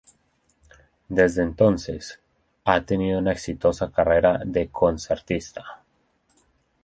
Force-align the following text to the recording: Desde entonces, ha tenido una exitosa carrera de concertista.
Desde 1.09 1.43
entonces, 1.43 2.19
ha 2.65 2.81
tenido 2.81 3.19
una 3.19 3.33
exitosa 3.33 3.91
carrera 3.91 4.41
de 4.43 4.67
concertista. 4.69 5.83